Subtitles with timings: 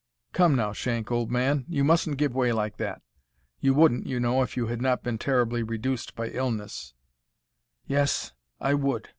[0.33, 3.03] "Come, now, Shank, old man, you mustn't give way like that.
[3.59, 6.95] You wouldn't, you know, if you had not been terribly reduced by illness"
[7.85, 9.09] "Yes, I would!